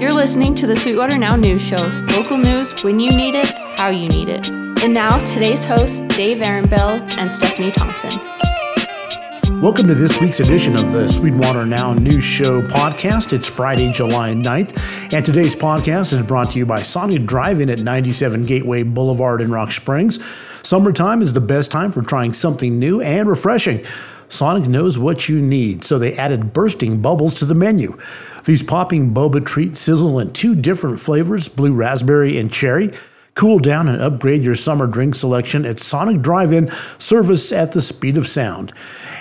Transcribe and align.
You're 0.00 0.14
listening 0.14 0.54
to 0.54 0.66
the 0.66 0.74
Sweetwater 0.74 1.18
Now 1.18 1.36
News 1.36 1.62
Show. 1.62 1.76
Local 2.16 2.38
news 2.38 2.82
when 2.82 2.98
you 2.98 3.14
need 3.14 3.34
it, 3.34 3.50
how 3.76 3.88
you 3.88 4.08
need 4.08 4.30
it. 4.30 4.48
And 4.48 4.94
now, 4.94 5.18
today's 5.18 5.66
hosts, 5.66 6.00
Dave 6.00 6.38
Aronbell 6.38 7.18
and 7.18 7.30
Stephanie 7.30 7.70
Thompson. 7.70 8.18
Welcome 9.60 9.88
to 9.88 9.94
this 9.94 10.18
week's 10.18 10.40
edition 10.40 10.72
of 10.72 10.90
the 10.94 11.06
Sweetwater 11.06 11.66
Now 11.66 11.92
News 11.92 12.24
Show 12.24 12.62
podcast. 12.62 13.34
It's 13.34 13.46
Friday, 13.46 13.92
July 13.92 14.32
9th, 14.32 15.12
and 15.12 15.22
today's 15.22 15.54
podcast 15.54 16.14
is 16.14 16.22
brought 16.22 16.52
to 16.52 16.58
you 16.58 16.64
by 16.64 16.80
Sonic 16.80 17.26
Drive-In 17.26 17.68
at 17.68 17.80
97 17.80 18.46
Gateway 18.46 18.82
Boulevard 18.82 19.42
in 19.42 19.50
Rock 19.50 19.70
Springs. 19.70 20.18
Summertime 20.62 21.20
is 21.20 21.34
the 21.34 21.42
best 21.42 21.70
time 21.70 21.92
for 21.92 22.00
trying 22.00 22.32
something 22.32 22.78
new 22.78 23.02
and 23.02 23.28
refreshing. 23.28 23.84
Sonic 24.30 24.66
knows 24.66 24.98
what 24.98 25.28
you 25.28 25.42
need, 25.42 25.84
so 25.84 25.98
they 25.98 26.16
added 26.16 26.54
bursting 26.54 27.02
bubbles 27.02 27.34
to 27.34 27.44
the 27.44 27.54
menu. 27.54 27.98
These 28.44 28.62
popping 28.62 29.12
boba 29.14 29.44
treats 29.44 29.78
sizzle 29.78 30.18
in 30.18 30.32
two 30.32 30.54
different 30.54 31.00
flavors, 31.00 31.48
blue 31.48 31.72
raspberry 31.72 32.38
and 32.38 32.50
cherry. 32.50 32.92
Cool 33.34 33.60
down 33.60 33.88
and 33.88 34.02
upgrade 34.02 34.42
your 34.42 34.56
summer 34.56 34.86
drink 34.86 35.14
selection 35.14 35.64
at 35.64 35.78
Sonic 35.78 36.20
Drive-In, 36.20 36.68
service 36.98 37.52
at 37.52 37.72
the 37.72 37.80
speed 37.80 38.16
of 38.16 38.26
sound. 38.26 38.72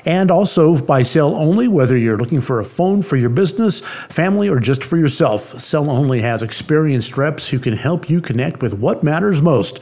And 0.03 0.31
also 0.31 0.75
by 0.75 1.03
Cell 1.03 1.35
Only, 1.35 1.67
whether 1.67 1.95
you're 1.95 2.17
looking 2.17 2.41
for 2.41 2.59
a 2.59 2.65
phone 2.65 3.01
for 3.01 3.17
your 3.17 3.29
business, 3.29 3.81
family, 3.81 4.49
or 4.49 4.59
just 4.59 4.83
for 4.83 4.97
yourself. 4.97 5.59
Cell 5.59 5.89
Only 5.89 6.21
has 6.21 6.41
experienced 6.41 7.17
reps 7.17 7.49
who 7.49 7.59
can 7.59 7.73
help 7.73 8.09
you 8.09 8.19
connect 8.19 8.61
with 8.61 8.73
what 8.73 9.03
matters 9.03 9.41
most. 9.41 9.79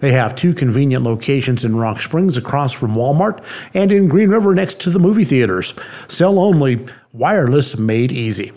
They 0.00 0.12
have 0.12 0.34
two 0.34 0.52
convenient 0.52 1.04
locations 1.04 1.64
in 1.64 1.76
Rock 1.76 2.00
Springs 2.00 2.36
across 2.36 2.72
from 2.72 2.94
Walmart 2.94 3.42
and 3.74 3.90
in 3.90 4.08
Green 4.08 4.28
River 4.28 4.54
next 4.54 4.80
to 4.82 4.90
the 4.90 4.98
movie 4.98 5.24
theaters. 5.24 5.74
Cell 6.06 6.38
Only, 6.38 6.86
wireless 7.12 7.78
made 7.78 8.12
easy. 8.12 8.52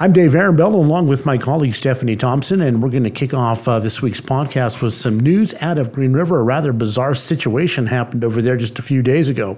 I'm 0.00 0.12
Dave 0.12 0.32
Aronbell, 0.32 0.74
along 0.74 1.06
with 1.06 1.24
my 1.24 1.38
colleague 1.38 1.72
Stephanie 1.72 2.16
Thompson, 2.16 2.60
and 2.60 2.82
we're 2.82 2.90
going 2.90 3.04
to 3.04 3.10
kick 3.10 3.32
off 3.32 3.68
uh, 3.68 3.78
this 3.78 4.02
week's 4.02 4.20
podcast 4.20 4.82
with 4.82 4.92
some 4.92 5.20
news 5.20 5.54
out 5.62 5.78
of 5.78 5.92
Green 5.92 6.12
River. 6.12 6.40
A 6.40 6.42
rather 6.42 6.72
bizarre 6.72 7.14
situation 7.14 7.86
happened 7.86 8.24
over 8.24 8.42
there 8.42 8.56
just 8.56 8.80
a 8.80 8.82
few 8.82 9.04
days 9.04 9.28
ago. 9.28 9.56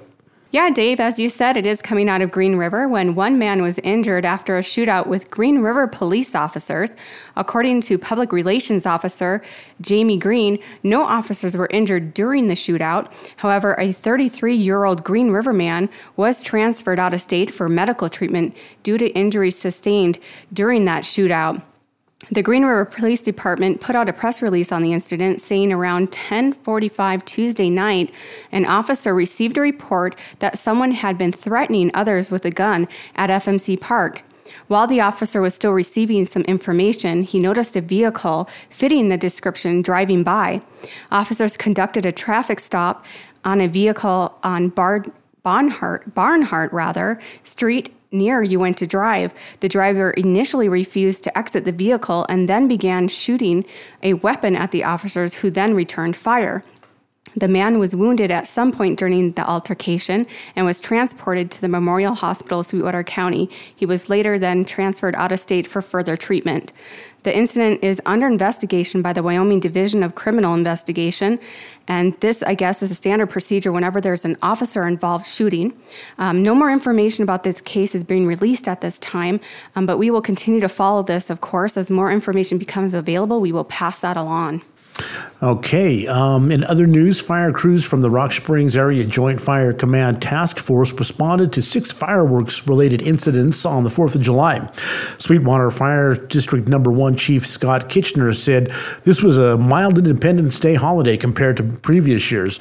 Yeah, 0.53 0.71
Dave, 0.71 1.01
as 1.01 1.19
you 1.19 1.29
said, 1.29 1.57
it 1.57 1.67
is 1.67 1.83
coming 1.83 2.09
out 2.09 2.23
of 2.23 2.31
Green 2.31 2.55
River 2.55 2.87
when 2.87 3.17
one 3.17 3.37
man 3.37 3.63
was 3.63 3.81
injured 3.81 4.25
after 4.25 4.57
a 4.57 4.61
shootout 4.61 5.09
with 5.09 5.29
Green 5.29 5.59
River 5.59 5.89
police 5.89 6.37
officers. 6.37 6.95
According 7.35 7.81
to 7.83 7.99
public 7.99 8.33
relations 8.33 8.87
officer 8.87 9.43
Jamie 9.81 10.17
Green, 10.17 10.61
no 10.85 11.05
officers 11.05 11.57
were 11.57 11.69
injured 11.73 12.15
during 12.15 12.47
the 12.47 12.55
shootout. 12.55 13.13
However, 13.39 13.75
a 13.79 13.91
33 13.91 14.55
year 14.55 14.85
old 14.85 15.03
Green 15.03 15.31
River 15.31 15.53
man 15.53 15.89
was 16.15 16.45
transferred 16.45 17.01
out 17.01 17.13
of 17.13 17.21
state 17.21 17.51
for 17.51 17.69
medical 17.69 18.09
treatment 18.09 18.57
due 18.85 18.99
to 18.99 19.09
injuries 19.15 19.59
sustained 19.59 20.21
during 20.53 20.85
that 20.85 21.03
shootout. 21.03 21.61
The 22.29 22.43
Green 22.43 22.65
River 22.65 22.85
Police 22.85 23.23
Department 23.23 23.81
put 23.81 23.95
out 23.95 24.09
a 24.09 24.13
press 24.13 24.43
release 24.43 24.73
on 24.73 24.83
the 24.83 24.93
incident 24.93 25.41
saying 25.41 25.73
around 25.73 26.11
10:45 26.11 27.25
Tuesday 27.25 27.71
night, 27.71 28.13
an 28.51 28.67
officer 28.67 29.15
received 29.15 29.57
a 29.57 29.61
report 29.61 30.17
that 30.41 30.59
someone 30.59 30.91
had 30.91 31.17
been 31.17 31.31
threatening 31.31 31.93
others 31.95 32.29
with 32.29 32.45
a 32.45 32.51
gun 32.51 32.89
at 33.15 33.31
FMC 33.31 33.77
Park. 33.77 34.23
While 34.67 34.89
the 34.89 35.01
officer 35.01 35.41
was 35.41 35.55
still 35.55 35.73
receiving 35.73 36.25
some 36.25 36.43
information, 36.43 37.23
he 37.23 37.39
noticed 37.39 37.77
a 37.77 37.81
vehicle 37.81 38.49
fitting 38.71 39.07
the 39.09 39.17
description 39.17 39.81
driving 39.81 40.25
by. 40.25 40.63
Officers 41.13 41.57
conducted 41.57 42.05
a 42.05 42.11
traffic 42.11 42.59
stop 42.59 43.05
on 43.45 43.61
a 43.61 43.69
vehicle 43.69 44.37
on 44.43 44.71
Bar- 44.71 45.05
Barnhart, 45.45 46.13
Barnhart 46.13 46.73
rather, 46.73 47.21
Street 47.45 47.96
near 48.17 48.43
Uinta 48.43 48.87
Drive. 48.87 49.35
The 49.61 49.69
driver 49.69 50.11
initially 50.11 50.69
refused 50.69 51.25
to 51.25 51.39
exit 51.39 51.65
the 51.65 51.73
vehicle 51.73 52.27
and 52.29 52.49
then 52.49 52.69
began 52.69 53.09
shooting 53.09 53.65
a 54.03 54.15
weapon 54.15 54.57
at 54.57 54.71
the 54.71 54.85
officers, 54.85 55.35
who 55.35 55.51
then 55.51 55.75
returned 55.75 56.17
fire. 56.17 56.63
The 57.37 57.49
man 57.49 57.79
was 57.79 57.95
wounded 57.95 58.31
at 58.31 58.47
some 58.47 58.73
point 58.73 58.99
during 58.99 59.33
the 59.33 59.47
altercation 59.47 60.27
and 60.57 60.65
was 60.65 60.81
transported 60.81 61.51
to 61.51 61.61
the 61.61 61.69
Memorial 61.69 62.15
Hospital, 62.15 62.63
Sweetwater 62.63 63.05
County. 63.05 63.51
He 63.75 63.85
was 63.85 64.09
later 64.09 64.39
then 64.39 64.65
transferred 64.65 65.15
out 65.17 65.33
of 65.33 65.39
state 65.39 65.67
for 65.67 65.83
further 65.83 66.17
treatment. 66.17 66.73
The 67.25 67.37
incident 67.37 67.83
is 67.83 68.01
under 68.07 68.27
investigation 68.27 69.03
by 69.03 69.13
the 69.13 69.23
Wyoming 69.23 69.61
Division 69.61 70.03
of 70.03 70.15
Criminal 70.15 70.55
Investigation, 70.55 71.41
and 71.89 72.19
this, 72.21 72.43
I 72.43 72.55
guess, 72.55 72.83
is 72.83 72.91
a 72.93 72.95
standard 72.95 73.29
procedure 73.29 73.73
whenever 73.73 74.01
there's 74.01 74.25
an 74.25 74.37
officer 74.43 74.87
involved 74.87 75.27
shooting. 75.27 75.73
Um, 76.19 76.43
no 76.43 76.55
more 76.55 76.71
information 76.71 77.25
about 77.25 77.43
this 77.43 77.61
case 77.61 77.97
is 77.97 78.05
being 78.05 78.27
released 78.27 78.69
at 78.69 78.81
this 78.81 79.01
time, 79.01 79.41
um, 79.75 79.87
but 79.87 79.99
we 79.99 80.09
will 80.09 80.23
continue 80.23 80.61
to 80.61 80.69
follow 80.69 81.03
this, 81.03 81.29
of 81.29 81.41
course. 81.41 81.77
As 81.77 81.91
more 81.91 82.13
information 82.13 82.59
becomes 82.59 82.95
available, 82.95 83.41
we 83.41 83.53
will 83.53 83.65
pass 83.65 83.99
that 83.99 84.17
along. 84.17 84.63
Okay. 85.43 86.07
Um, 86.07 86.51
in 86.51 86.65
other 86.65 86.87
news, 86.87 87.21
fire 87.21 87.53
crews 87.53 87.87
from 87.87 88.01
the 88.01 88.09
Rock 88.09 88.33
Springs 88.33 88.75
Area 88.75 89.05
Joint 89.05 89.39
Fire 89.39 89.75
Command 89.75 90.23
Task 90.23 90.57
Force 90.57 90.95
responded 90.95 91.53
to 91.53 91.63
six 91.63 91.93
fireworks 91.93 92.67
related 92.67 93.03
incidents 93.03 93.67
on 93.67 93.85
the 93.85 93.91
4th 93.91 94.15
of 94.15 94.23
July. 94.23 94.71
Sweetwater 95.19 95.71
Fire 95.71 96.15
District 96.15 96.69
Number 96.69 96.91
1 96.91 97.17
Chief 97.17 97.47
Scott 97.47 97.91
Kitchener 97.91 98.33
said 98.33 98.73
this 99.05 99.23
was 99.23 99.37
a 99.37 99.59
mild 99.59 99.99
Independence 99.99 100.59
Day 100.59 100.75
holiday 100.75 101.19
compared 101.19 101.59
to 101.59 101.65
previous 101.65 102.31
years. 102.31 102.59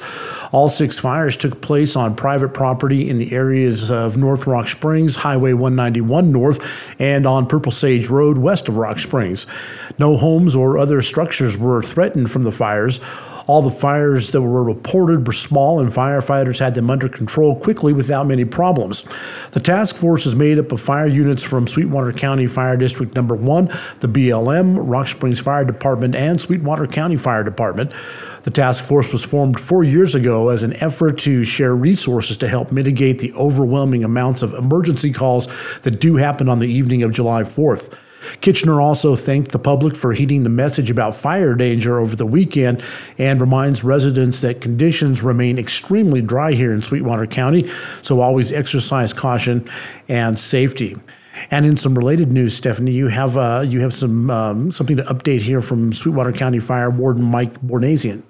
All 0.52 0.68
six 0.68 0.98
fires 0.98 1.38
took 1.38 1.62
place 1.62 1.96
on 1.96 2.14
private 2.14 2.52
property 2.52 3.08
in 3.08 3.16
the 3.16 3.32
areas 3.32 3.90
of 3.90 4.18
North 4.18 4.46
Rock 4.46 4.68
Springs, 4.68 5.16
Highway 5.16 5.54
191 5.54 6.30
North, 6.30 7.00
and 7.00 7.26
on 7.26 7.46
Purple 7.46 7.72
Sage 7.72 8.10
Road 8.10 8.36
west 8.36 8.68
of 8.68 8.76
Rock 8.76 8.98
Springs. 8.98 9.46
No 9.98 10.16
homes 10.16 10.54
or 10.54 10.78
other 10.78 11.00
structures 11.02 11.56
were 11.56 11.82
threatened 11.82 12.30
from 12.30 12.42
the 12.42 12.52
fires. 12.52 13.00
All 13.46 13.62
the 13.62 13.70
fires 13.70 14.32
that 14.32 14.42
were 14.42 14.64
reported 14.64 15.24
were 15.24 15.32
small, 15.32 15.78
and 15.78 15.92
firefighters 15.92 16.58
had 16.58 16.74
them 16.74 16.90
under 16.90 17.08
control 17.08 17.54
quickly 17.54 17.92
without 17.92 18.26
many 18.26 18.44
problems. 18.44 19.06
The 19.52 19.60
task 19.60 19.94
force 19.94 20.26
is 20.26 20.34
made 20.34 20.58
up 20.58 20.72
of 20.72 20.80
fire 20.80 21.06
units 21.06 21.44
from 21.44 21.68
Sweetwater 21.68 22.12
County 22.12 22.48
Fire 22.48 22.76
District 22.76 23.14
Number 23.14 23.36
1, 23.36 23.66
the 24.00 24.08
BLM, 24.08 24.78
Rock 24.80 25.06
Springs 25.06 25.38
Fire 25.38 25.64
Department, 25.64 26.16
and 26.16 26.40
Sweetwater 26.40 26.88
County 26.88 27.16
Fire 27.16 27.44
Department. 27.44 27.92
The 28.42 28.50
task 28.50 28.82
force 28.82 29.12
was 29.12 29.24
formed 29.24 29.60
four 29.60 29.84
years 29.84 30.16
ago 30.16 30.48
as 30.48 30.64
an 30.64 30.72
effort 30.82 31.18
to 31.18 31.44
share 31.44 31.74
resources 31.74 32.36
to 32.38 32.48
help 32.48 32.72
mitigate 32.72 33.20
the 33.20 33.32
overwhelming 33.34 34.02
amounts 34.02 34.42
of 34.42 34.54
emergency 34.54 35.12
calls 35.12 35.46
that 35.82 36.00
do 36.00 36.16
happen 36.16 36.48
on 36.48 36.58
the 36.58 36.68
evening 36.68 37.04
of 37.04 37.12
July 37.12 37.42
4th. 37.42 37.96
Kitchener 38.40 38.80
also 38.80 39.16
thanked 39.16 39.52
the 39.52 39.58
public 39.58 39.96
for 39.96 40.12
heeding 40.12 40.42
the 40.42 40.50
message 40.50 40.90
about 40.90 41.14
fire 41.14 41.54
danger 41.54 41.98
over 41.98 42.16
the 42.16 42.26
weekend 42.26 42.82
and 43.18 43.40
reminds 43.40 43.84
residents 43.84 44.40
that 44.40 44.60
conditions 44.60 45.22
remain 45.22 45.58
extremely 45.58 46.20
dry 46.20 46.52
here 46.52 46.72
in 46.72 46.82
Sweetwater 46.82 47.26
County, 47.26 47.66
so 48.02 48.20
always 48.20 48.52
exercise 48.52 49.12
caution 49.12 49.68
and 50.08 50.38
safety. 50.38 50.96
And 51.50 51.66
in 51.66 51.76
some 51.76 51.96
related 51.96 52.32
news, 52.32 52.56
Stephanie, 52.56 52.92
you 52.92 53.08
have 53.08 53.36
uh, 53.36 53.62
you 53.66 53.80
have 53.80 53.92
some 53.92 54.30
um, 54.30 54.70
something 54.70 54.96
to 54.96 55.02
update 55.04 55.42
here 55.42 55.60
from 55.60 55.92
Sweetwater 55.92 56.32
County 56.32 56.60
Fire 56.60 56.90
Warden 56.90 57.24
Mike 57.24 57.60
Bornasian. 57.60 58.22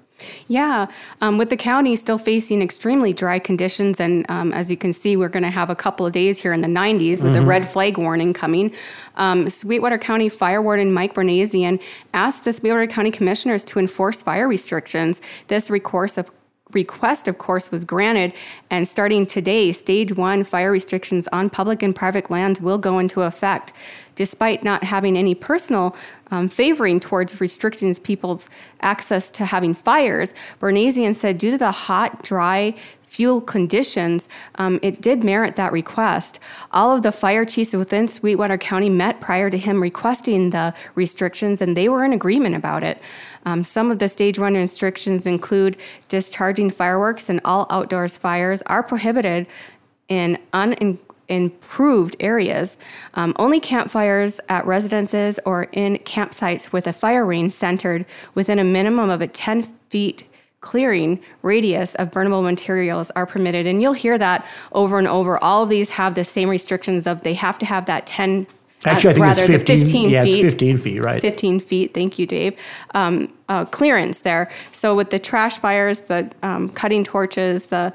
Yeah, 0.47 0.87
um, 1.21 1.37
with 1.37 1.49
the 1.49 1.57
county 1.57 1.95
still 1.95 2.17
facing 2.17 2.61
extremely 2.61 3.13
dry 3.13 3.39
conditions, 3.39 3.99
and 3.99 4.29
um, 4.29 4.51
as 4.51 4.71
you 4.71 4.77
can 4.77 4.91
see, 4.91 5.15
we're 5.15 5.29
going 5.29 5.43
to 5.43 5.49
have 5.49 5.69
a 5.69 5.75
couple 5.75 6.05
of 6.05 6.13
days 6.13 6.41
here 6.41 6.53
in 6.53 6.61
the 6.61 6.67
90s 6.67 7.23
with 7.23 7.33
mm-hmm. 7.33 7.43
a 7.43 7.45
red 7.45 7.67
flag 7.67 7.97
warning 7.97 8.33
coming. 8.33 8.73
Um, 9.15 9.49
Sweetwater 9.49 9.97
County 9.97 10.29
Fire 10.29 10.61
Warden 10.61 10.91
Mike 10.91 11.13
Bernazian 11.13 11.81
asked 12.13 12.45
the 12.45 12.53
Sweetwater 12.53 12.87
County 12.87 13.11
Commissioners 13.11 13.63
to 13.65 13.79
enforce 13.79 14.21
fire 14.21 14.47
restrictions. 14.47 15.21
This 15.47 15.69
recourse 15.69 16.17
of 16.17 16.31
request, 16.73 17.27
of 17.27 17.37
course, 17.37 17.71
was 17.71 17.85
granted. 17.85 18.33
And 18.69 18.87
starting 18.87 19.25
today, 19.25 19.71
stage 19.71 20.13
one 20.13 20.43
fire 20.43 20.71
restrictions 20.71 21.27
on 21.29 21.49
public 21.49 21.81
and 21.81 21.95
private 21.95 22.29
lands 22.29 22.59
will 22.61 22.77
go 22.77 22.99
into 22.99 23.21
effect. 23.21 23.71
Despite 24.17 24.63
not 24.63 24.83
having 24.83 25.15
any 25.15 25.35
personal 25.35 25.95
um, 26.31 26.47
favoring 26.49 26.99
towards 26.99 27.39
restricting 27.39 27.93
people's 27.95 28.49
access 28.81 29.29
to 29.31 29.45
having 29.45 29.75
fires, 29.75 30.33
Bernasian 30.59 31.13
said 31.13 31.37
due 31.37 31.51
to 31.51 31.57
the 31.57 31.71
hot, 31.71 32.23
dry, 32.23 32.73
fuel 33.01 33.39
conditions, 33.39 34.27
um, 34.55 34.79
it 34.81 35.01
did 35.01 35.23
merit 35.23 35.55
that 35.55 35.71
request. 35.71 36.39
All 36.71 36.95
of 36.95 37.03
the 37.03 37.11
fire 37.11 37.45
chiefs 37.45 37.73
within 37.73 38.07
Sweetwater 38.07 38.57
County 38.57 38.89
met 38.89 39.21
prior 39.21 39.51
to 39.51 39.57
him 39.57 39.83
requesting 39.83 40.49
the 40.49 40.73
restrictions, 40.95 41.61
and 41.61 41.77
they 41.77 41.87
were 41.87 42.03
in 42.03 42.11
agreement 42.11 42.55
about 42.55 42.83
it. 42.83 42.99
Um, 43.45 43.63
some 43.63 43.91
of 43.91 43.99
the 43.99 44.07
stage 44.07 44.39
one 44.39 44.55
restrictions 44.55 45.27
include 45.27 45.77
discharging 46.07 46.71
fireworks 46.71 47.29
and 47.29 47.39
all 47.45 47.67
outdoors 47.69 48.17
fires 48.17 48.63
are 48.63 48.81
prohibited 48.81 49.45
in 50.09 50.39
unimproved 51.29 52.15
areas. 52.19 52.77
Um, 53.13 53.33
only 53.37 53.59
campfires 53.59 54.39
at 54.49 54.65
residences 54.65 55.39
or 55.45 55.67
in 55.71 55.97
campsites 55.99 56.71
with 56.71 56.87
a 56.87 56.93
fire 56.93 57.25
ring 57.25 57.49
centered 57.49 58.05
within 58.35 58.59
a 58.59 58.63
minimum 58.63 59.09
of 59.09 59.21
a 59.21 59.27
10 59.27 59.63
feet 59.89 60.23
clearing 60.59 61.19
radius 61.43 61.95
of 61.95 62.11
burnable 62.11 62.43
materials 62.43 63.11
are 63.11 63.25
permitted. 63.25 63.67
And 63.67 63.81
you'll 63.81 63.93
hear 63.93 64.17
that 64.17 64.45
over 64.71 64.97
and 64.97 65.07
over. 65.07 65.41
All 65.43 65.63
of 65.63 65.69
these 65.69 65.91
have 65.91 66.15
the 66.15 66.23
same 66.23 66.49
restrictions 66.49 67.07
of 67.07 67.21
they 67.21 67.35
have 67.35 67.59
to 67.59 67.65
have 67.65 67.85
that 67.85 68.07
10 68.07 68.47
Actually, 68.85 69.09
I 69.09 69.13
think 69.13 69.25
rather 69.25 69.41
it's 69.41 69.63
15, 69.63 69.79
the 69.79 69.85
15 69.85 70.09
yeah, 70.09 70.23
feet. 70.23 70.45
it's 70.45 70.53
15 70.53 70.77
feet, 70.77 70.99
right? 71.03 71.21
15 71.21 71.59
feet. 71.59 71.93
Thank 71.95 72.19
you, 72.19 72.27
Dave. 72.27 72.55
Um, 72.93 73.33
uh, 73.49 73.65
clearance 73.65 74.21
there. 74.21 74.51
So 74.71 74.95
with 74.95 75.09
the 75.09 75.17
trash 75.17 75.57
fires, 75.57 76.01
the 76.01 76.31
um, 76.43 76.69
cutting 76.69 77.03
torches, 77.03 77.67
the 77.67 77.91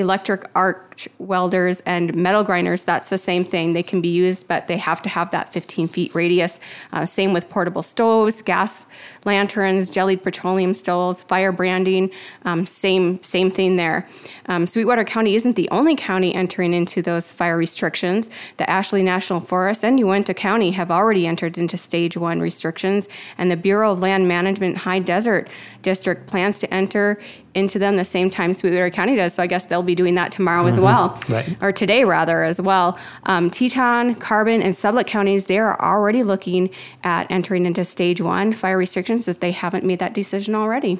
electric 0.00 0.44
arc 0.54 0.88
welders 1.18 1.80
and 1.80 2.14
metal 2.14 2.42
grinders, 2.42 2.84
that's 2.84 3.10
the 3.10 3.18
same 3.18 3.44
thing. 3.44 3.72
They 3.72 3.82
can 3.82 4.00
be 4.00 4.08
used, 4.08 4.48
but 4.48 4.66
they 4.66 4.76
have 4.78 5.00
to 5.02 5.08
have 5.08 5.30
that 5.30 5.52
15 5.52 5.88
feet 5.88 6.14
radius. 6.14 6.60
Uh, 6.92 7.04
same 7.04 7.32
with 7.32 7.48
portable 7.48 7.82
stoves, 7.82 8.42
gas 8.42 8.86
lanterns, 9.24 9.90
jellied 9.90 10.22
petroleum 10.22 10.74
stoves, 10.74 11.22
fire 11.22 11.52
branding. 11.52 12.10
Um, 12.44 12.66
same 12.66 13.22
same 13.22 13.50
thing 13.50 13.76
there. 13.76 14.08
Um, 14.46 14.66
Sweetwater 14.66 15.04
County 15.04 15.34
isn't 15.34 15.56
the 15.56 15.68
only 15.70 15.94
county 15.94 16.34
entering 16.34 16.72
into 16.72 17.02
those 17.02 17.30
fire 17.30 17.56
restrictions. 17.56 18.30
The 18.56 18.68
Ashley 18.68 19.02
National 19.02 19.40
Forest 19.40 19.84
and 19.84 19.98
Uinta 20.00 20.34
County 20.34 20.72
have 20.72 20.90
already 20.90 21.26
entered 21.26 21.58
into 21.58 21.76
stage 21.76 22.16
one 22.16 22.40
restrictions, 22.40 23.08
and 23.36 23.50
the 23.50 23.56
Bureau 23.56 23.92
of 23.92 24.00
Land 24.00 24.26
Management 24.26 24.78
High 24.78 25.00
Desert 25.00 25.48
District 25.82 26.26
plans 26.26 26.60
to 26.60 26.72
enter 26.74 27.18
into 27.54 27.78
them 27.78 27.96
the 27.96 28.04
same 28.04 28.30
time 28.30 28.52
Sweetwater 28.52 28.90
County 28.90 29.16
does. 29.16 29.34
So 29.34 29.42
I 29.42 29.46
guess 29.46 29.66
they'll 29.66 29.82
be 29.82 29.94
doing 29.94 30.14
that 30.14 30.32
tomorrow 30.32 30.66
as 30.66 30.78
well, 30.78 31.20
Right. 31.28 31.56
or 31.60 31.72
today 31.72 32.04
rather 32.04 32.42
as 32.44 32.60
well. 32.60 32.98
Um, 33.24 33.50
Teton, 33.50 34.14
Carbon, 34.16 34.62
and 34.62 34.72
Sublette 34.74 35.06
counties 35.06 35.44
they 35.44 35.58
are 35.58 35.80
already 35.80 36.22
looking 36.22 36.70
at 37.02 37.26
entering 37.30 37.66
into 37.66 37.84
stage 37.84 38.20
one 38.20 38.52
fire 38.52 38.78
restrictions 38.78 39.28
if 39.28 39.40
they 39.40 39.52
haven't 39.52 39.84
made 39.84 39.98
that 39.98 40.14
decision 40.14 40.54
already. 40.54 40.98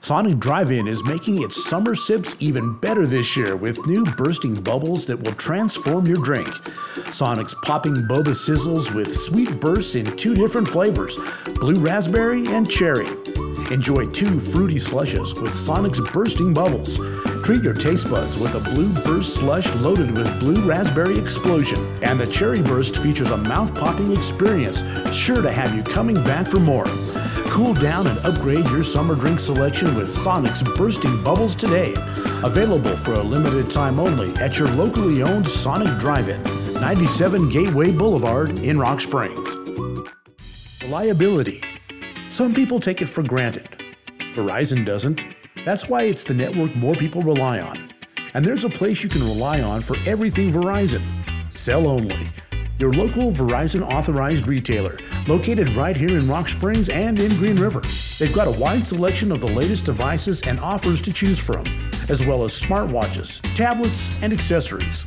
Sonic 0.00 0.38
Drive-In 0.38 0.88
is 0.88 1.04
making 1.04 1.42
its 1.42 1.68
summer 1.68 1.94
sips 1.94 2.34
even 2.40 2.78
better 2.78 3.06
this 3.06 3.36
year 3.36 3.56
with 3.56 3.86
new 3.86 4.02
bursting 4.04 4.54
bubbles 4.54 5.06
that 5.06 5.20
will 5.20 5.34
transform 5.34 6.06
your 6.06 6.16
drink. 6.16 6.48
Sonic's 7.12 7.54
popping 7.62 7.94
boba 7.94 8.34
sizzles 8.34 8.94
with 8.94 9.14
sweet 9.14 9.60
bursts 9.60 9.94
in 9.96 10.04
two 10.16 10.34
different 10.34 10.66
flavors, 10.66 11.18
blue 11.56 11.74
raspberry 11.74 12.46
and 12.48 12.70
cherry. 12.70 13.08
Enjoy 13.70 14.06
two 14.06 14.40
fruity 14.40 14.78
slushes 14.78 15.34
with 15.34 15.54
Sonic's 15.54 16.00
bursting 16.00 16.54
bubbles. 16.54 16.98
Treat 17.44 17.62
your 17.62 17.74
taste 17.74 18.08
buds 18.10 18.38
with 18.38 18.54
a 18.54 18.60
blue 18.60 18.90
burst 19.02 19.34
slush 19.34 19.70
loaded 19.74 20.16
with 20.16 20.40
blue 20.40 20.66
raspberry 20.66 21.18
explosion. 21.18 21.78
And 22.02 22.18
the 22.18 22.26
cherry 22.26 22.62
burst 22.62 22.96
features 22.96 23.30
a 23.30 23.36
mouth-popping 23.36 24.10
experience, 24.12 24.82
sure 25.14 25.42
to 25.42 25.50
have 25.52 25.74
you 25.76 25.82
coming 25.82 26.14
back 26.24 26.46
for 26.46 26.60
more. 26.60 26.86
Cool 27.46 27.74
down 27.74 28.06
and 28.06 28.18
upgrade 28.20 28.68
your 28.70 28.82
summer 28.82 29.14
drink 29.14 29.40
selection 29.40 29.94
with 29.94 30.14
Sonic's 30.14 30.62
Bursting 30.62 31.22
Bubbles 31.22 31.56
today. 31.56 31.94
Available 32.44 32.96
for 32.96 33.14
a 33.14 33.22
limited 33.22 33.70
time 33.70 33.98
only 33.98 34.34
at 34.36 34.58
your 34.58 34.68
locally 34.68 35.22
owned 35.22 35.46
Sonic 35.46 35.98
Drive-In, 35.98 36.42
97 36.74 37.48
Gateway 37.48 37.90
Boulevard 37.90 38.50
in 38.58 38.78
Rock 38.78 39.00
Springs. 39.00 39.56
Reliability. 40.82 41.62
Some 42.28 42.54
people 42.54 42.80
take 42.80 43.02
it 43.02 43.08
for 43.08 43.22
granted. 43.22 43.68
Verizon 44.34 44.84
doesn't. 44.84 45.24
That's 45.64 45.88
why 45.88 46.02
it's 46.02 46.24
the 46.24 46.34
network 46.34 46.74
more 46.76 46.94
people 46.94 47.22
rely 47.22 47.60
on. 47.60 47.92
And 48.34 48.44
there's 48.44 48.64
a 48.64 48.70
place 48.70 49.02
you 49.02 49.08
can 49.08 49.22
rely 49.22 49.62
on 49.62 49.80
for 49.82 49.96
everything 50.06 50.52
Verizon. 50.52 51.02
Cell 51.52 51.88
Only. 51.88 52.30
Your 52.78 52.92
local 52.92 53.32
Verizon 53.32 53.82
authorized 53.82 54.46
retailer, 54.46 54.98
located 55.26 55.74
right 55.74 55.96
here 55.96 56.16
in 56.16 56.28
Rock 56.28 56.48
Springs 56.48 56.88
and 56.88 57.20
in 57.20 57.36
Green 57.36 57.56
River. 57.56 57.82
They've 58.20 58.32
got 58.32 58.46
a 58.46 58.52
wide 58.52 58.86
selection 58.86 59.32
of 59.32 59.40
the 59.40 59.48
latest 59.48 59.84
devices 59.84 60.42
and 60.42 60.60
offers 60.60 61.02
to 61.02 61.12
choose 61.12 61.44
from, 61.44 61.64
as 62.08 62.24
well 62.24 62.44
as 62.44 62.52
smartwatches, 62.52 63.40
tablets, 63.56 64.12
and 64.22 64.32
accessories. 64.32 65.02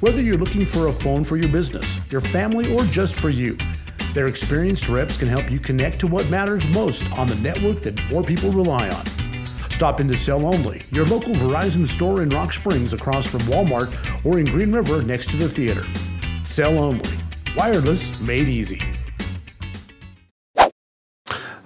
Whether 0.00 0.20
you're 0.20 0.36
looking 0.36 0.66
for 0.66 0.88
a 0.88 0.92
phone 0.92 1.22
for 1.22 1.36
your 1.36 1.48
business, 1.48 1.96
your 2.10 2.20
family, 2.20 2.74
or 2.74 2.82
just 2.86 3.14
for 3.14 3.30
you, 3.30 3.56
their 4.14 4.26
experienced 4.26 4.88
reps 4.88 5.16
can 5.16 5.28
help 5.28 5.48
you 5.48 5.60
connect 5.60 6.00
to 6.00 6.08
what 6.08 6.28
matters 6.28 6.66
most 6.70 7.08
on 7.16 7.28
the 7.28 7.36
network 7.36 7.78
that 7.82 8.02
more 8.10 8.24
people 8.24 8.50
rely 8.50 8.90
on. 8.90 9.06
Stop 9.70 10.00
into 10.00 10.16
Cell 10.16 10.44
Only, 10.44 10.82
your 10.90 11.06
local 11.06 11.34
Verizon 11.34 11.86
store 11.86 12.22
in 12.22 12.30
Rock 12.30 12.52
Springs 12.52 12.94
across 12.94 13.28
from 13.28 13.42
Walmart 13.42 13.94
or 14.24 14.40
in 14.40 14.46
Green 14.46 14.72
River 14.72 15.02
next 15.02 15.30
to 15.30 15.36
the 15.36 15.48
theater. 15.48 15.86
Cell 16.44 16.78
Only. 16.78 17.08
Wireless 17.56 18.20
made 18.20 18.48
easy. 18.48 18.80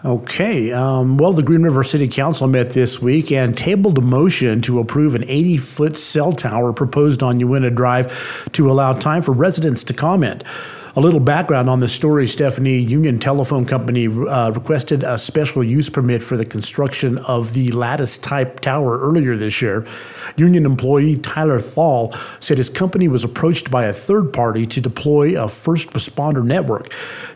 Okay, 0.05 0.71
um, 0.73 1.17
well, 1.17 1.33
the 1.33 1.43
Green 1.43 1.63
River 1.63 1.83
City 1.83 2.07
Council 2.07 2.47
met 2.47 2.71
this 2.71 3.03
week 3.03 3.33
and 3.33 3.57
tabled 3.59 3.99
a 3.99 4.01
motion 4.01 4.61
to 4.61 4.79
approve 4.79 5.17
an 5.17 5.25
80 5.25 5.57
foot 5.57 5.97
cell 5.97 6.31
tower 6.31 6.73
proposed 6.73 7.25
on 7.25 7.41
Uinta 7.41 7.71
Drive 7.71 8.49
to 8.53 8.71
allow 8.71 8.93
time 8.93 9.23
for 9.23 9.33
residents 9.33 9.83
to 9.85 9.95
comment. 9.95 10.45
A 10.99 11.01
little 11.01 11.21
background 11.21 11.69
on 11.69 11.81
the 11.81 11.89
story 11.89 12.27
Stephanie 12.27 12.79
Union 12.79 13.19
Telephone 13.19 13.67
Company 13.67 14.07
uh, 14.07 14.51
requested 14.53 15.03
a 15.03 15.19
special 15.19 15.63
use 15.63 15.91
permit 15.91 16.23
for 16.23 16.39
the 16.39 16.47
construction 16.47 17.19
of 17.19 17.53
the 17.53 17.71
lattice 17.73 18.17
type 18.17 18.61
tower 18.61 18.99
earlier 18.99 19.37
this 19.37 19.61
year. 19.61 19.87
Union 20.39 20.65
employee 20.65 21.19
Tyler 21.19 21.61
Thal 21.61 22.15
said 22.41 22.57
his 22.57 22.71
company 22.71 23.09
was 23.09 23.25
approached 23.25 23.71
by 23.71 23.85
a 23.85 23.93
third 23.93 24.33
party 24.33 24.65
to 24.65 24.81
deploy 24.81 25.39
a 25.39 25.49
first 25.49 25.91
responder 25.91 26.43
network. 26.43 26.91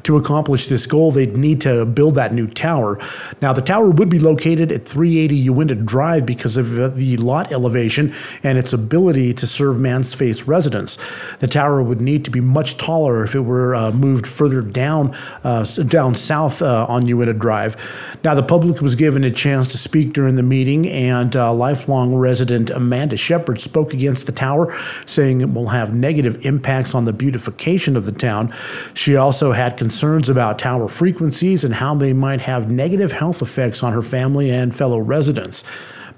To 0.05 0.17
accomplish 0.17 0.67
this 0.67 0.87
goal, 0.87 1.11
they'd 1.11 1.37
need 1.37 1.61
to 1.63 1.85
build 1.85 2.15
that 2.15 2.33
new 2.33 2.47
tower. 2.47 2.99
Now, 3.43 3.53
the 3.53 3.61
tower 3.61 3.91
would 3.91 4.09
be 4.09 4.19
located 4.19 4.73
at 4.73 4.87
380 4.87 5.37
Uinta 5.37 5.75
Drive 5.75 6.27
because 6.27 6.57
of 6.57 6.97
the 6.97 7.17
lot 7.19 7.53
elevation 7.53 8.15
and 8.43 8.57
its 8.59 8.73
ability 8.73 9.33
to 9.35 9.47
serve 9.47 9.77
Mansface 9.77 10.47
residents. 10.47 10.99
The 11.41 11.47
tower 11.47 11.83
would 11.83 12.01
need 12.01 12.25
to 12.25 12.31
be 12.31 12.41
much 12.41 12.77
taller 12.77 13.25
if 13.25 13.35
it 13.35 13.41
were 13.41 13.75
uh, 13.75 13.93
moved 13.93 14.27
further 14.27 14.63
down 14.63 15.15
uh, 15.45 15.65
down 15.65 16.15
south 16.15 16.63
uh, 16.63 16.87
on 16.89 17.07
Uinta 17.07 17.35
Drive. 17.35 17.77
Now, 18.25 18.35
the 18.35 18.43
public 18.43 18.81
was 18.81 18.95
given 18.95 19.25
a 19.25 19.31
chance 19.31 19.69
to 19.69 19.79
speak 19.79 20.13
during 20.13 20.35
the 20.35 20.43
meeting, 20.43 20.89
and 20.89 21.35
uh, 21.37 21.53
lifelong 21.53 22.15
resident 22.15 22.71
Amanda 22.71 23.17
Shepard 23.17 23.61
spoke 23.61 23.93
against 23.93 24.27
the 24.27 24.33
tower, 24.33 24.75
saying 25.07 25.41
it 25.41 25.53
will 25.53 25.69
have 25.69 25.95
negative 25.95 26.45
impacts 26.45 26.95
on 26.95 27.05
the 27.05 27.13
beautification 27.13 27.97
of 27.97 28.07
the 28.07 28.13
town. 28.13 28.55
She 28.95 29.17
also 29.17 29.53
had 29.53 29.77
concerns 29.77 29.90
about 30.29 30.59
tower 30.59 30.89
frequencies 30.89 31.65
and 31.65 31.75
how 31.75 31.95
they 31.95 32.13
might 32.13 32.41
have 32.41 32.71
negative 32.71 33.13
health 33.13 33.43
effects 33.43 33.83
on 33.83 33.93
her 33.93 34.03
family 34.03 34.51
and 34.51 34.75
fellow 34.75 34.99
residents. 34.99 35.65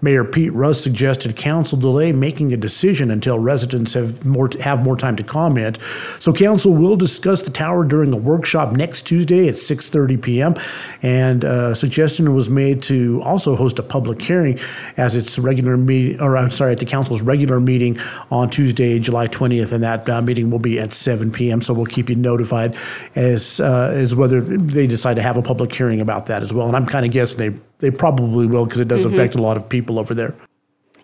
Mayor 0.02 0.24
Pete 0.24 0.52
Rust 0.52 0.82
suggested 0.82 1.36
council 1.36 1.78
delay 1.78 2.12
making 2.12 2.52
a 2.52 2.56
decision 2.56 3.10
until 3.10 3.38
residents 3.38 3.94
have 3.94 4.26
more 4.26 4.50
have 4.60 4.82
more 4.82 4.96
time 4.96 5.14
to 5.16 5.22
comment. 5.22 5.80
So 6.18 6.32
council 6.32 6.74
will 6.74 6.96
discuss 6.96 7.42
the 7.42 7.52
tower 7.52 7.84
during 7.84 8.12
a 8.12 8.16
workshop 8.16 8.72
next 8.72 9.02
Tuesday 9.02 9.46
at 9.46 9.54
6:30 9.54 10.20
p.m. 10.20 10.54
And 11.02 11.44
a 11.44 11.76
suggestion 11.76 12.34
was 12.34 12.50
made 12.50 12.82
to 12.84 13.22
also 13.24 13.54
host 13.54 13.78
a 13.78 13.82
public 13.84 14.20
hearing 14.20 14.58
as 14.96 15.14
its 15.14 15.38
regular 15.38 15.76
meeting, 15.76 16.20
or 16.20 16.36
I'm 16.36 16.50
sorry, 16.50 16.72
at 16.72 16.78
the 16.78 16.84
council's 16.84 17.22
regular 17.22 17.60
meeting 17.60 17.96
on 18.30 18.50
Tuesday, 18.50 18.98
July 18.98 19.28
20th, 19.28 19.70
and 19.70 19.84
that 19.84 20.08
uh, 20.08 20.20
meeting 20.20 20.50
will 20.50 20.58
be 20.58 20.80
at 20.80 20.92
7 20.92 21.30
p.m. 21.30 21.62
So 21.62 21.74
we'll 21.74 21.86
keep 21.86 22.08
you 22.08 22.16
notified 22.16 22.76
as 23.14 23.60
uh, 23.60 23.92
as 23.94 24.16
whether 24.16 24.40
they 24.40 24.88
decide 24.88 25.14
to 25.14 25.22
have 25.22 25.36
a 25.36 25.42
public 25.42 25.72
hearing 25.72 26.00
about 26.00 26.26
that 26.26 26.42
as 26.42 26.52
well. 26.52 26.66
And 26.66 26.74
I'm 26.74 26.86
kind 26.86 27.06
of 27.06 27.12
guessing 27.12 27.38
they 27.38 27.60
they 27.82 27.90
probably 27.90 28.46
will 28.46 28.64
because 28.64 28.80
it 28.80 28.88
does 28.88 29.04
mm-hmm. 29.04 29.14
affect 29.14 29.34
a 29.34 29.42
lot 29.42 29.56
of 29.56 29.68
people 29.68 29.98
over 29.98 30.14
there. 30.14 30.34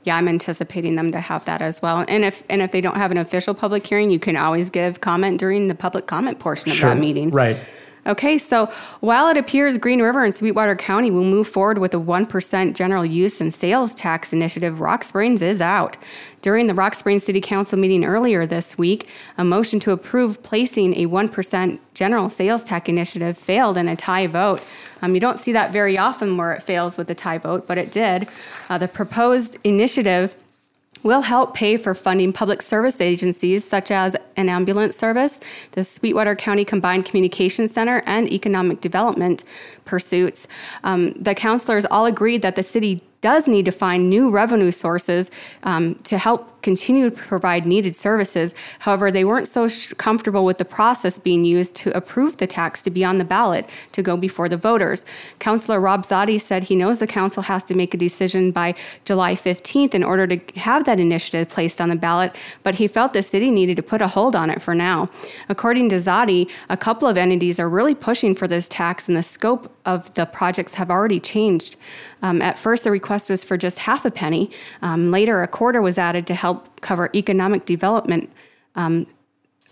Yeah, 0.04 0.16
I'm 0.16 0.28
anticipating 0.28 0.94
them 0.94 1.12
to 1.12 1.20
have 1.20 1.44
that 1.44 1.60
as 1.60 1.82
well. 1.82 2.04
And 2.08 2.24
if 2.24 2.44
and 2.48 2.62
if 2.62 2.70
they 2.70 2.80
don't 2.80 2.96
have 2.96 3.10
an 3.10 3.18
official 3.18 3.52
public 3.52 3.86
hearing, 3.86 4.10
you 4.10 4.20
can 4.20 4.36
always 4.36 4.70
give 4.70 5.00
comment 5.00 5.38
during 5.38 5.66
the 5.66 5.74
public 5.74 6.06
comment 6.06 6.38
portion 6.38 6.70
of 6.70 6.80
that 6.80 6.96
meeting. 6.96 7.30
Right. 7.30 7.58
Okay, 8.08 8.38
so 8.38 8.66
while 9.00 9.28
it 9.28 9.36
appears 9.36 9.76
Green 9.76 10.00
River 10.00 10.24
and 10.24 10.34
Sweetwater 10.34 10.74
County 10.74 11.10
will 11.10 11.24
move 11.24 11.46
forward 11.46 11.76
with 11.76 11.92
a 11.92 11.98
1% 11.98 12.74
general 12.74 13.04
use 13.04 13.38
and 13.38 13.52
sales 13.52 13.94
tax 13.94 14.32
initiative, 14.32 14.80
Rock 14.80 15.04
Springs 15.04 15.42
is 15.42 15.60
out. 15.60 15.98
During 16.40 16.68
the 16.68 16.74
Rock 16.74 16.94
Springs 16.94 17.24
City 17.24 17.42
Council 17.42 17.78
meeting 17.78 18.06
earlier 18.06 18.46
this 18.46 18.78
week, 18.78 19.10
a 19.36 19.44
motion 19.44 19.78
to 19.80 19.92
approve 19.92 20.42
placing 20.42 20.94
a 20.96 21.06
1% 21.06 21.78
general 21.92 22.30
sales 22.30 22.64
tax 22.64 22.88
initiative 22.88 23.36
failed 23.36 23.76
in 23.76 23.88
a 23.88 23.96
tie 23.96 24.26
vote. 24.26 24.66
Um, 25.02 25.14
you 25.14 25.20
don't 25.20 25.38
see 25.38 25.52
that 25.52 25.70
very 25.70 25.98
often 25.98 26.38
where 26.38 26.52
it 26.52 26.62
fails 26.62 26.96
with 26.96 27.10
a 27.10 27.14
tie 27.14 27.36
vote, 27.36 27.66
but 27.68 27.76
it 27.76 27.92
did. 27.92 28.26
Uh, 28.70 28.78
the 28.78 28.88
proposed 28.88 29.58
initiative 29.64 30.34
will 31.02 31.22
help 31.22 31.54
pay 31.54 31.76
for 31.76 31.94
funding 31.94 32.32
public 32.32 32.62
service 32.62 33.00
agencies 33.00 33.64
such 33.64 33.90
as 33.90 34.16
an 34.36 34.48
ambulance 34.48 34.96
service, 34.96 35.40
the 35.72 35.84
Sweetwater 35.84 36.34
County 36.34 36.64
Combined 36.64 37.04
Communications 37.04 37.72
Center, 37.72 38.02
and 38.06 38.30
economic 38.32 38.80
development 38.80 39.44
pursuits. 39.84 40.48
Um, 40.84 41.12
the 41.12 41.34
councilors 41.34 41.86
all 41.86 42.06
agreed 42.06 42.42
that 42.42 42.56
the 42.56 42.62
city 42.62 43.02
does 43.20 43.48
need 43.48 43.64
to 43.64 43.72
find 43.72 44.08
new 44.08 44.30
revenue 44.30 44.70
sources 44.70 45.30
um, 45.64 45.96
to 46.04 46.18
help 46.18 46.57
continue 46.68 47.08
to 47.08 47.16
provide 47.16 47.64
needed 47.64 47.96
services. 47.96 48.54
However, 48.80 49.10
they 49.10 49.24
weren't 49.24 49.48
so 49.48 49.68
sh- 49.68 49.94
comfortable 49.94 50.44
with 50.44 50.58
the 50.58 50.66
process 50.66 51.18
being 51.18 51.42
used 51.42 51.74
to 51.76 51.96
approve 51.96 52.36
the 52.36 52.46
tax 52.46 52.82
to 52.82 52.90
be 52.90 53.02
on 53.02 53.16
the 53.16 53.24
ballot 53.24 53.64
to 53.92 54.02
go 54.02 54.18
before 54.18 54.50
the 54.50 54.58
voters. 54.58 55.06
Councillor 55.38 55.80
Rob 55.80 56.02
Zotti 56.02 56.38
said 56.38 56.64
he 56.64 56.76
knows 56.76 56.98
the 56.98 57.06
council 57.06 57.44
has 57.44 57.64
to 57.64 57.74
make 57.74 57.94
a 57.94 57.96
decision 57.96 58.50
by 58.50 58.74
July 59.06 59.32
15th 59.32 59.94
in 59.94 60.04
order 60.04 60.26
to 60.26 60.38
have 60.60 60.84
that 60.84 61.00
initiative 61.00 61.48
placed 61.48 61.80
on 61.80 61.88
the 61.88 61.96
ballot, 61.96 62.36
but 62.62 62.74
he 62.74 62.86
felt 62.86 63.14
the 63.14 63.22
city 63.22 63.50
needed 63.50 63.76
to 63.76 63.82
put 63.82 64.02
a 64.02 64.08
hold 64.08 64.36
on 64.36 64.50
it 64.50 64.60
for 64.60 64.74
now. 64.74 65.06
According 65.48 65.88
to 65.88 65.96
Zotti, 65.96 66.50
a 66.68 66.76
couple 66.76 67.08
of 67.08 67.16
entities 67.16 67.58
are 67.58 67.68
really 67.78 67.94
pushing 67.94 68.34
for 68.34 68.46
this 68.46 68.68
tax, 68.68 69.08
and 69.08 69.16
the 69.16 69.22
scope 69.22 69.72
of 69.86 70.12
the 70.14 70.26
projects 70.26 70.74
have 70.74 70.90
already 70.90 71.18
changed. 71.18 71.76
Um, 72.20 72.42
at 72.42 72.58
first, 72.58 72.84
the 72.84 72.90
request 72.90 73.30
was 73.30 73.42
for 73.42 73.56
just 73.56 73.78
half 73.80 74.04
a 74.04 74.10
penny. 74.10 74.50
Um, 74.82 75.10
later, 75.10 75.42
a 75.42 75.48
quarter 75.48 75.80
was 75.80 75.96
added 75.98 76.26
to 76.26 76.34
help 76.34 76.57
cover 76.80 77.10
economic 77.14 77.64
development 77.64 78.30
um, 78.74 79.06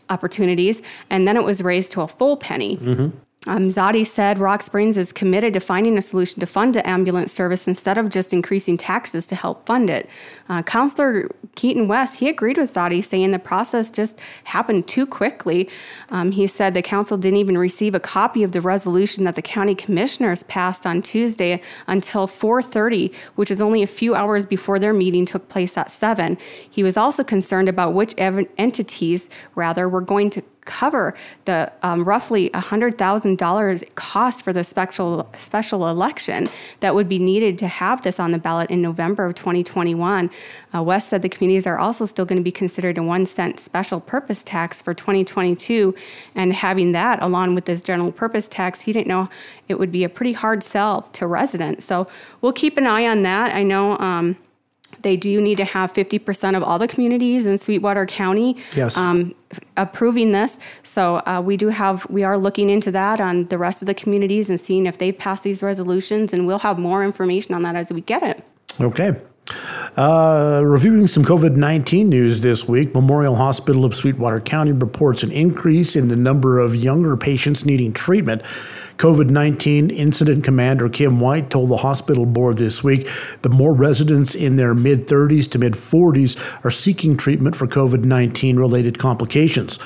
opportunities, 0.09 0.83
and 1.11 1.27
then 1.27 1.37
it 1.37 1.45
was 1.45 1.63
raised 1.63 1.93
to 1.93 2.01
a 2.01 2.09
full 2.09 2.37
penny. 2.37 2.77
Mm-hmm. 2.77 3.17
Um, 3.47 3.69
Zotti 3.69 4.05
said 4.05 4.39
Rock 4.39 4.61
Springs 4.61 4.99
is 4.99 5.13
committed 5.13 5.53
to 5.53 5.61
finding 5.61 5.97
a 5.97 6.03
solution 6.03 6.41
to 6.41 6.47
fund 6.47 6.75
the 6.75 6.87
ambulance 6.89 7.33
service 7.33 7.69
instead 7.69 7.97
of 7.97 8.09
just 8.09 8.33
increasing 8.33 8.77
taxes 8.77 9.27
to 9.29 9.37
help 9.37 9.65
fund 9.65 9.89
it. 9.89 10.09
Uh, 10.49 10.63
Councillor 10.63 11.29
Keaton 11.55 11.87
West, 11.87 12.19
he 12.19 12.29
agreed 12.29 12.59
with 12.59 12.75
Zotti, 12.75 13.03
saying 13.03 13.31
the 13.31 13.39
process 13.39 13.91
just 13.91 14.21
happened 14.45 14.89
too 14.89 15.07
quickly. 15.07 15.69
Um, 16.11 16.33
he 16.33 16.47
said 16.47 16.75
the 16.75 16.83
council 16.83 17.17
didn't 17.17 17.39
even 17.39 17.57
receive 17.57 17.95
a 17.95 18.01
copy 18.01 18.43
of 18.43 18.51
the 18.53 18.61
resolution 18.61 19.25
that 19.25 19.37
the 19.37 19.43
county 19.43 19.75
commissioners 19.75 20.43
passed 20.43 20.87
on 20.87 21.01
Tuesday 21.01 21.63
until 21.87 22.27
4:30, 22.27 23.13
which 23.37 23.51
is 23.51 23.63
only 23.63 23.83
a 23.83 23.87
few 23.87 24.15
hours 24.15 24.45
before 24.45 24.79
their 24.79 24.93
meeting 24.93 25.25
took 25.25 25.49
place 25.49 25.79
at 25.79 25.91
7. 25.91 26.37
He 26.69 26.83
was 26.83 26.97
also 26.97 27.23
concerned 27.23 27.69
about 27.69 27.95
which 27.95 28.15
ev- 28.19 28.49
entities, 28.59 29.31
rather, 29.55 29.89
were 29.89 30.01
going 30.01 30.31
to 30.31 30.43
cover 30.67 31.15
the 31.47 31.73
um, 31.83 32.05
roughly 32.05 32.51
$100,000 32.51 33.95
cost 33.95 34.45
for 34.45 34.53
the 34.53 34.63
special 34.63 35.29
special 35.35 35.89
election 35.89 36.47
that 36.81 36.95
would 36.95 37.09
be 37.09 37.19
needed 37.19 37.57
to 37.59 37.69
have 37.69 38.03
this 38.03 38.21
on 38.21 38.33
the 38.33 38.39
ballot 38.39 38.71
in 38.71 38.83
November 38.83 39.25
of 39.25 39.35
2021. 39.35 40.31
Uh, 40.75 40.83
West 40.83 41.09
said 41.09 41.23
the 41.23 41.29
communities 41.29 41.67
are 41.67 41.79
also 41.79 42.05
still 42.05 42.25
going 42.25 42.39
to 42.39 42.45
be 42.45 42.53
considered 42.53 42.99
a 42.99 43.03
one 43.03 43.25
cent 43.25 43.59
special 43.59 44.01
purpose 44.01 44.45
tax 44.45 44.83
for 44.83 44.93
2022, 44.93 45.95
and 46.35 46.53
having 46.53 46.93
that 46.93 47.23
along 47.23 47.55
with 47.55 47.65
this 47.65 47.81
general 47.81 48.13
purpose 48.13 48.49
tax, 48.49 48.83
he 48.83 48.93
didn't 48.93 49.09
know 49.09 49.31
it 49.69 49.79
would 49.79 49.93
be 49.93 50.05
a 50.05 50.09
pretty 50.09 50.33
hard 50.33 50.63
sell 50.63 51.03
to 51.03 51.27
residents. 51.27 51.85
So 51.85 52.07
we'll 52.41 52.53
keep 52.53 52.77
an 52.77 52.87
eye 52.87 53.07
on 53.07 53.23
that. 53.23 53.55
I 53.55 53.63
know. 53.63 53.99
Um, 53.99 54.37
they 55.03 55.17
do 55.17 55.41
need 55.41 55.57
to 55.57 55.65
have 55.65 55.93
50% 55.93 56.57
of 56.57 56.63
all 56.63 56.79
the 56.79 56.89
communities 56.89 57.47
in 57.47 57.59
Sweetwater 57.59 58.07
County 58.07 58.57
yes. 58.75 58.97
um, 58.97 59.35
approving 59.77 60.33
this. 60.33 60.59
So 60.83 61.23
uh, 61.27 61.43
we 61.45 61.57
do 61.57 61.69
have, 61.69 62.09
we 62.11 62.25
are 62.25 62.39
looking 62.39 62.71
into 62.71 62.91
that 62.93 63.21
on 63.21 63.47
the 63.47 63.59
rest 63.59 63.83
of 63.83 63.87
the 63.87 63.95
communities 63.95 64.51
and 64.51 64.59
seeing 64.61 64.87
if 64.87 64.99
they've 64.99 65.17
passed 65.17 65.45
these 65.45 65.63
resolutions, 65.63 66.33
and 66.33 66.47
we'll 66.47 66.61
have 66.61 66.79
more 66.79 67.05
information 67.05 67.55
on 67.55 67.63
that 67.63 67.77
as 67.77 67.93
we 67.93 68.01
get 68.01 68.23
it. 68.23 68.47
Okay. 68.81 69.17
Uh, 69.97 70.61
reviewing 70.65 71.07
some 71.07 71.25
COVID 71.25 71.57
19 71.57 72.09
news 72.09 72.41
this 72.41 72.69
week, 72.69 72.95
Memorial 72.95 73.37
Hospital 73.37 73.85
of 73.85 73.95
Sweetwater 73.95 74.41
County 74.41 74.73
reports 74.73 75.23
an 75.23 75.33
increase 75.33 75.97
in 75.97 76.09
the 76.09 76.17
number 76.17 76.59
of 76.59 76.75
younger 76.75 77.17
patients 77.17 77.65
needing 77.65 77.93
treatment 77.93 78.43
COVID 78.99 79.29
19 79.29 79.91
incident 79.91 80.43
commander 80.43 80.89
Kim 80.89 81.21
White 81.21 81.51
told 81.51 81.69
the 81.69 81.79
hospital 81.79 82.25
board 82.25 82.57
this 82.57 82.83
week 82.83 83.09
that 83.43 83.51
more 83.51 83.75
residents 83.75 84.35
in 84.35 84.57
their 84.57 84.75
mid 84.75 85.07
30s 85.07 85.51
to 85.53 85.59
mid 85.59 85.75
40s 85.75 86.65
are 86.65 86.71
seeking 86.71 87.17
treatment 87.17 87.55
for 87.55 87.67
COVID 87.67 88.05
19 88.05 88.57
related 88.57 88.99
complications. 88.99 89.79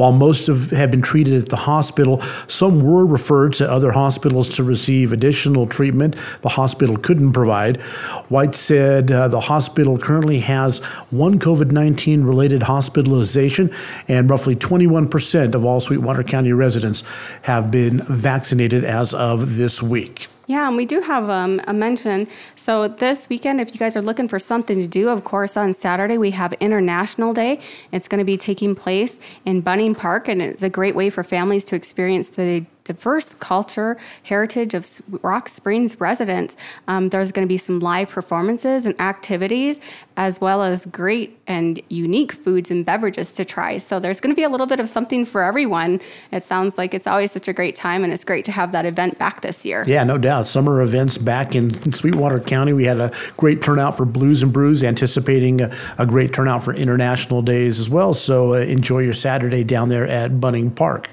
While 0.00 0.12
most 0.12 0.48
of 0.48 0.70
have 0.70 0.90
been 0.90 1.02
treated 1.02 1.34
at 1.34 1.50
the 1.50 1.56
hospital, 1.56 2.22
some 2.46 2.80
were 2.80 3.04
referred 3.04 3.52
to 3.54 3.70
other 3.70 3.92
hospitals 3.92 4.48
to 4.56 4.64
receive 4.64 5.12
additional 5.12 5.66
treatment 5.66 6.16
the 6.40 6.48
hospital 6.48 6.96
couldn't 6.96 7.34
provide. 7.34 7.82
White 8.30 8.54
said 8.54 9.12
uh, 9.12 9.28
the 9.28 9.40
hospital 9.40 9.98
currently 9.98 10.38
has 10.38 10.78
one 11.10 11.38
COVID 11.38 11.70
19 11.70 12.24
related 12.24 12.62
hospitalization, 12.62 13.70
and 14.08 14.30
roughly 14.30 14.56
21% 14.56 15.54
of 15.54 15.66
all 15.66 15.82
Sweetwater 15.82 16.22
County 16.22 16.54
residents 16.54 17.04
have 17.42 17.70
been 17.70 18.00
vaccinated 18.00 18.84
as 18.84 19.12
of 19.12 19.56
this 19.56 19.82
week. 19.82 20.28
Yeah, 20.50 20.66
and 20.66 20.76
we 20.76 20.84
do 20.84 21.00
have 21.02 21.30
um, 21.30 21.60
a 21.68 21.72
mention. 21.72 22.26
So 22.56 22.88
this 22.88 23.28
weekend, 23.28 23.60
if 23.60 23.72
you 23.72 23.78
guys 23.78 23.96
are 23.96 24.02
looking 24.02 24.26
for 24.26 24.40
something 24.40 24.82
to 24.82 24.88
do, 24.88 25.08
of 25.08 25.22
course, 25.22 25.56
on 25.56 25.72
Saturday 25.72 26.18
we 26.18 26.32
have 26.32 26.52
International 26.54 27.32
Day. 27.32 27.60
It's 27.92 28.08
going 28.08 28.18
to 28.18 28.24
be 28.24 28.36
taking 28.36 28.74
place 28.74 29.20
in 29.44 29.60
Bunning 29.60 29.94
Park, 29.94 30.26
and 30.26 30.42
it's 30.42 30.64
a 30.64 30.68
great 30.68 30.96
way 30.96 31.08
for 31.08 31.22
families 31.22 31.64
to 31.66 31.76
experience 31.76 32.30
the 32.30 32.66
diverse 32.90 33.34
culture, 33.34 33.96
heritage 34.24 34.74
of 34.74 34.84
Rock 35.22 35.48
Springs 35.48 36.00
residents. 36.00 36.56
Um, 36.88 37.10
there's 37.10 37.30
going 37.30 37.46
to 37.46 37.48
be 37.48 37.56
some 37.56 37.78
live 37.78 38.08
performances 38.08 38.84
and 38.84 39.00
activities, 39.00 39.80
as 40.16 40.40
well 40.40 40.64
as 40.64 40.86
great 40.86 41.38
and 41.46 41.80
unique 41.88 42.32
foods 42.32 42.68
and 42.68 42.84
beverages 42.84 43.32
to 43.34 43.44
try. 43.44 43.78
So 43.78 44.00
there's 44.00 44.20
going 44.20 44.34
to 44.34 44.36
be 44.36 44.42
a 44.42 44.48
little 44.48 44.66
bit 44.66 44.80
of 44.80 44.88
something 44.88 45.24
for 45.24 45.42
everyone. 45.42 46.00
It 46.32 46.42
sounds 46.42 46.76
like 46.78 46.94
it's 46.94 47.06
always 47.06 47.30
such 47.30 47.46
a 47.46 47.52
great 47.52 47.76
time, 47.76 48.02
and 48.02 48.12
it's 48.12 48.24
great 48.24 48.44
to 48.46 48.52
have 48.52 48.72
that 48.72 48.86
event 48.86 49.18
back 49.18 49.40
this 49.40 49.64
year. 49.64 49.84
Yeah, 49.86 50.02
no 50.02 50.18
doubt. 50.18 50.46
Summer 50.46 50.82
events 50.82 51.16
back 51.16 51.54
in 51.54 51.92
Sweetwater 51.92 52.40
County. 52.40 52.72
We 52.72 52.86
had 52.86 52.98
a 52.98 53.12
great 53.36 53.62
turnout 53.62 53.96
for 53.96 54.04
Blues 54.04 54.42
and 54.42 54.52
Brews, 54.52 54.82
anticipating 54.82 55.60
a, 55.60 55.72
a 55.96 56.06
great 56.06 56.34
turnout 56.34 56.64
for 56.64 56.74
international 56.74 57.40
days 57.42 57.78
as 57.78 57.88
well. 57.88 58.14
So 58.14 58.54
uh, 58.54 58.58
enjoy 58.58 59.00
your 59.00 59.14
Saturday 59.14 59.62
down 59.62 59.90
there 59.90 60.08
at 60.08 60.40
Bunning 60.40 60.72
Park. 60.72 61.08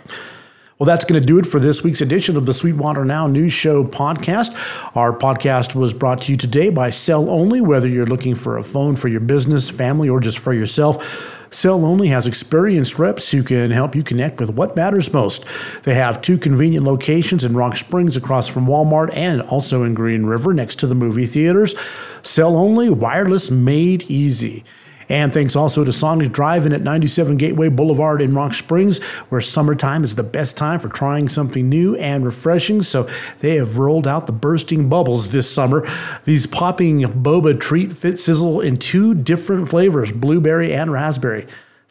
Well, 0.79 0.85
that's 0.85 1.05
going 1.05 1.19
to 1.19 1.25
do 1.25 1.39
it 1.39 1.47
for 1.47 1.59
this 1.59 1.83
week's 1.83 2.01
edition 2.01 2.37
of 2.37 2.45
the 2.45 2.53
Sweetwater 2.53 3.03
Now 3.03 3.25
News 3.25 3.51
Show 3.51 3.83
podcast. 3.83 4.53
Our 4.95 5.11
podcast 5.11 5.73
was 5.73 5.91
brought 5.91 6.21
to 6.23 6.31
you 6.31 6.37
today 6.37 6.69
by 6.69 6.91
Cell 6.91 7.31
Only. 7.31 7.61
Whether 7.61 7.87
you're 7.87 8.05
looking 8.05 8.35
for 8.35 8.59
a 8.59 8.63
phone 8.63 8.95
for 8.95 9.07
your 9.07 9.19
business, 9.19 9.71
family, 9.71 10.07
or 10.07 10.19
just 10.19 10.37
for 10.37 10.53
yourself, 10.53 11.47
Cell 11.51 11.83
Only 11.83 12.09
has 12.09 12.27
experienced 12.27 12.99
reps 12.99 13.31
who 13.31 13.41
can 13.41 13.71
help 13.71 13.95
you 13.95 14.03
connect 14.03 14.39
with 14.39 14.51
what 14.51 14.75
matters 14.75 15.11
most. 15.11 15.47
They 15.81 15.95
have 15.95 16.21
two 16.21 16.37
convenient 16.37 16.85
locations 16.85 17.43
in 17.43 17.57
Rock 17.57 17.75
Springs 17.75 18.15
across 18.15 18.47
from 18.47 18.67
Walmart 18.67 19.09
and 19.15 19.41
also 19.41 19.83
in 19.83 19.95
Green 19.95 20.27
River 20.27 20.53
next 20.53 20.75
to 20.81 20.85
the 20.85 20.93
movie 20.93 21.25
theaters. 21.25 21.73
Cell 22.21 22.55
Only, 22.55 22.87
wireless 22.87 23.49
made 23.49 24.03
easy. 24.03 24.63
And 25.09 25.33
thanks 25.33 25.55
also 25.55 25.83
to 25.83 25.91
Sonic 25.91 26.31
Drive-In 26.31 26.73
at 26.73 26.81
97 26.81 27.37
Gateway 27.37 27.69
Boulevard 27.69 28.21
in 28.21 28.33
Rock 28.33 28.53
Springs, 28.53 29.01
where 29.29 29.41
summertime 29.41 30.03
is 30.03 30.15
the 30.15 30.23
best 30.23 30.57
time 30.57 30.79
for 30.79 30.89
trying 30.89 31.29
something 31.29 31.69
new 31.69 31.95
and 31.95 32.25
refreshing. 32.25 32.81
So 32.81 33.09
they 33.39 33.55
have 33.55 33.77
rolled 33.77 34.07
out 34.07 34.25
the 34.25 34.31
bursting 34.31 34.89
bubbles 34.89 35.31
this 35.31 35.49
summer. 35.49 35.87
These 36.25 36.47
popping 36.47 37.01
boba 37.01 37.59
treat 37.59 37.93
fit 37.93 38.17
sizzle 38.17 38.61
in 38.61 38.77
two 38.77 39.13
different 39.13 39.69
flavors, 39.69 40.11
blueberry 40.11 40.73
and 40.73 40.91
raspberry 40.91 41.47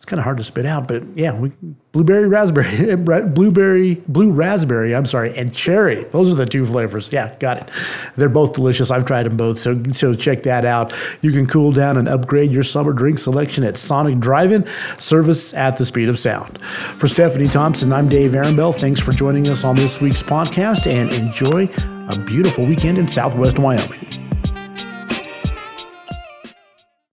kind 0.07 0.21
of 0.21 0.25
hard 0.25 0.39
to 0.39 0.45
spit 0.45 0.65
out, 0.65 0.87
but 0.87 1.03
yeah, 1.17 1.39
we, 1.39 1.51
blueberry, 1.91 2.29
raspberry, 2.29 2.95
blueberry, 2.97 3.97
blue 4.07 4.31
raspberry. 4.31 4.95
I'm 4.95 5.05
sorry, 5.05 5.37
and 5.37 5.53
cherry. 5.53 6.05
Those 6.05 6.33
are 6.33 6.37
the 6.37 6.47
two 6.47 6.65
flavors. 6.65 7.13
Yeah, 7.13 7.35
got 7.39 7.59
it. 7.59 7.71
They're 8.15 8.29
both 8.29 8.53
delicious. 8.53 8.91
I've 8.91 9.05
tried 9.05 9.25
them 9.25 9.37
both, 9.37 9.59
so 9.59 9.83
so 9.93 10.15
check 10.15 10.45
that 10.45 10.65
out. 10.65 10.95
You 11.23 11.33
can 11.33 11.47
cool 11.47 11.73
down 11.73 11.97
and 11.97 12.09
upgrade 12.09 12.53
your 12.53 12.63
summer 12.63 12.93
drink 12.93 13.19
selection 13.19 13.65
at 13.65 13.77
Sonic 13.77 14.19
Drive-In. 14.19 14.65
Service 14.99 15.53
at 15.55 15.77
the 15.77 15.85
speed 15.85 16.09
of 16.09 16.19
sound. 16.19 16.61
For 16.61 17.09
Stephanie 17.09 17.49
Thompson, 17.49 17.93
I'm 17.93 18.09
Dave 18.09 18.33
Arenbell. 18.33 18.75
Thanks 18.75 19.01
for 19.01 19.13
joining 19.13 19.49
us 19.49 19.65
on 19.65 19.77
this 19.77 20.01
week's 20.01 20.23
podcast, 20.23 20.87
and 20.87 21.11
enjoy 21.11 21.69
a 22.09 22.19
beautiful 22.21 22.65
weekend 22.65 22.99
in 22.99 23.09
Southwest 23.09 23.59
Wyoming. 23.59 24.36